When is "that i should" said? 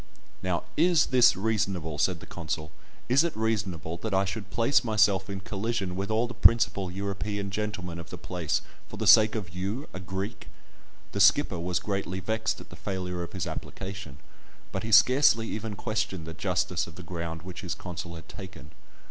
3.97-4.49